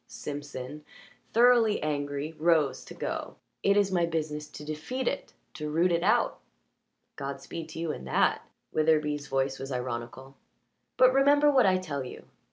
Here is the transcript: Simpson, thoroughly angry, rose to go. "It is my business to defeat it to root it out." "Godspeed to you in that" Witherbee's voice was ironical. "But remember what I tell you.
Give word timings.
Simpson, 0.07 0.83
thoroughly 1.31 1.79
angry, 1.83 2.33
rose 2.39 2.83
to 2.85 2.95
go. 2.95 3.35
"It 3.61 3.77
is 3.77 3.91
my 3.91 4.07
business 4.07 4.47
to 4.47 4.65
defeat 4.65 5.07
it 5.07 5.33
to 5.53 5.69
root 5.69 5.91
it 5.91 6.01
out." 6.01 6.39
"Godspeed 7.17 7.69
to 7.69 7.79
you 7.79 7.91
in 7.91 8.05
that" 8.05 8.41
Witherbee's 8.73 9.27
voice 9.27 9.59
was 9.59 9.71
ironical. 9.71 10.37
"But 10.97 11.13
remember 11.13 11.51
what 11.51 11.67
I 11.67 11.77
tell 11.77 12.03
you. 12.03 12.25